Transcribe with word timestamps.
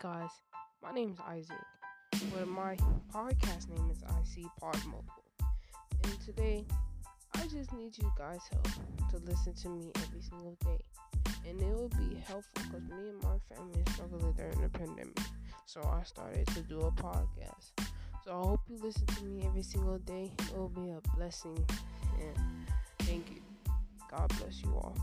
guys, 0.00 0.28
my 0.82 0.92
name 0.92 1.10
is 1.10 1.18
Isaac, 1.26 1.64
but 2.34 2.46
my 2.46 2.76
podcast 3.14 3.70
name 3.70 3.90
is 3.90 4.02
IC 4.02 4.44
Pod 4.60 4.76
Mobile. 4.84 5.24
And 6.04 6.20
today, 6.20 6.66
I 7.34 7.46
just 7.46 7.72
need 7.72 7.96
you 7.96 8.12
guys' 8.18 8.40
help 8.52 8.68
to 9.10 9.16
listen 9.24 9.54
to 9.54 9.68
me 9.70 9.92
every 10.04 10.20
single 10.20 10.54
day. 10.64 10.84
And 11.48 11.58
it 11.62 11.74
will 11.74 11.88
be 11.88 12.16
helpful 12.26 12.62
because 12.64 12.82
me 12.90 13.08
and 13.08 13.22
my 13.22 13.38
family 13.48 13.82
struggled 13.92 14.36
during 14.36 14.60
the 14.60 14.68
pandemic. 14.68 15.18
So 15.64 15.80
I 15.82 16.02
started 16.02 16.46
to 16.48 16.60
do 16.60 16.80
a 16.80 16.90
podcast. 16.90 17.70
So 18.24 18.32
I 18.32 18.46
hope 18.48 18.60
you 18.68 18.78
listen 18.82 19.06
to 19.06 19.24
me 19.24 19.44
every 19.46 19.62
single 19.62 19.98
day. 19.98 20.30
It 20.38 20.58
will 20.58 20.68
be 20.68 20.90
a 20.90 21.00
blessing. 21.16 21.64
And 22.20 22.36
thank 22.98 23.30
you. 23.30 23.40
God 24.10 24.30
bless 24.38 24.62
you 24.62 24.74
all. 24.74 24.96